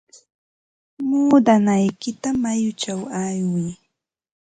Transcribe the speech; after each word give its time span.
Muudanaykita 1.07 2.27
mayuchaw 2.43 3.01
aywiy. 3.23 3.71